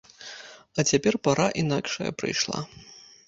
[0.79, 2.59] А цяпер пара інакшая прыйшла.